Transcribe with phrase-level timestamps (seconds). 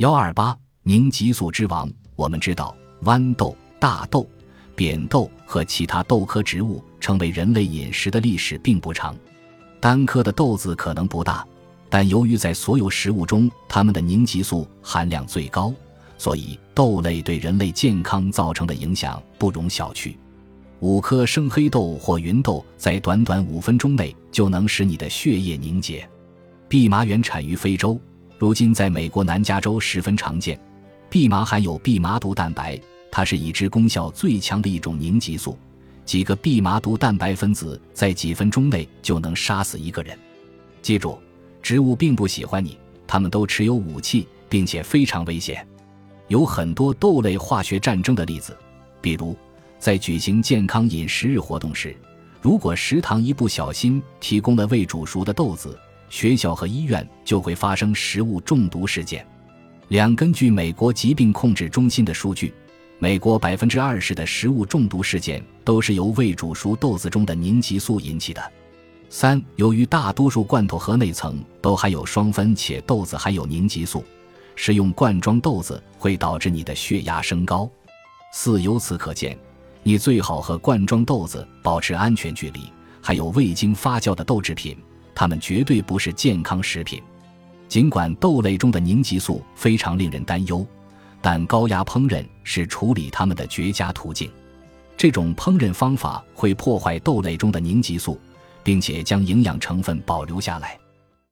[0.00, 1.86] 幺二八凝激素之王。
[2.16, 4.26] 我们知道，豌豆、大豆、
[4.74, 9.14] 扁豆和其他豆科植物成为人类饮食的历史并不长。
[9.78, 11.46] 单颗的豆子可能不大，
[11.90, 15.70] 但由于在所有食物中它们的凝激素含量最高，
[16.16, 20.16] 所以豆类对人类健康造成的影响不容小觑。
[20.78, 26.08] 五颗生黑豆或芸豆在短短五分钟内就能使你的血液凝结。
[26.70, 28.00] 蓖麻原产于非洲。
[28.40, 30.58] 如今，在美国南加州十分常见。
[31.10, 35.58] 蓖麻含有蓖麻毒蛋白，它是已知功效最强的一种凝集素。
[36.06, 40.18] 几个蓖麻毒蛋白分子在几分钟内就能杀死一个人。
[40.80, 41.18] 记住，
[41.60, 45.62] 植物并不喜欢你，它们都持有武器，并且非常危险。
[46.28, 48.56] 有很多豆类化学战争的例子，
[49.02, 49.36] 比如
[49.78, 51.94] 在举行健康饮食日活动时，
[52.40, 55.78] 如果食堂一不小心提供了未煮熟的豆子。
[56.10, 59.26] 学校和医院就会发生食物中毒事件。
[59.88, 62.52] 两，根据美国疾病控制中心的数据，
[62.98, 68.52] 美国百分之二十的食物中毒事件都是由未煮熟豆子中的凝集素引起的。
[69.08, 74.04] 三，由于大多数罐头盒内层都含有双酚，且豆子含有凝集素，
[74.54, 77.70] 食用罐装豆子会导致你的血压升高。
[78.32, 79.36] 四，由此可见，
[79.82, 82.60] 你最好和罐装豆子保持安全距离。
[83.02, 84.76] 还有未经发酵的豆制品。
[85.20, 86.98] 它们绝对不是健康食品，
[87.68, 90.66] 尽管豆类中的凝集素非常令人担忧，
[91.20, 94.30] 但高压烹饪是处理它们的绝佳途径。
[94.96, 98.18] 这种烹饪方法会破坏豆类中的凝集素，
[98.64, 100.78] 并且将营养成分保留下来。